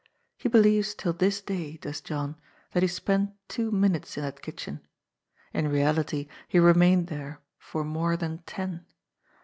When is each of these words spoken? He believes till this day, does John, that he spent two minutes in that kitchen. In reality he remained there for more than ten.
He 0.35 0.49
believes 0.49 0.95
till 0.95 1.13
this 1.13 1.41
day, 1.41 1.77
does 1.77 2.01
John, 2.01 2.35
that 2.71 2.81
he 2.81 2.87
spent 2.89 3.33
two 3.47 3.69
minutes 3.69 4.17
in 4.17 4.23
that 4.23 4.41
kitchen. 4.41 4.81
In 5.53 5.67
reality 5.67 6.27
he 6.47 6.57
remained 6.57 7.05
there 7.05 7.39
for 7.59 7.83
more 7.83 8.17
than 8.17 8.39
ten. 8.47 8.83